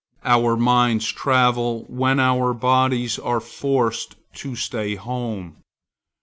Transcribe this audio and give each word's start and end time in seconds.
Our 0.25 0.57
minds 0.57 1.05
travel 1.11 1.85
when 1.87 2.19
our 2.19 2.55
bodies 2.55 3.19
are 3.19 3.39
forced 3.39 4.15
to 4.37 4.55
stay 4.55 4.93
at 4.93 5.01
home. 5.03 5.57